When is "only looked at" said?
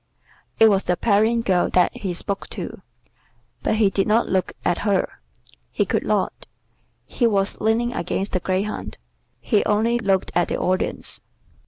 9.65-10.47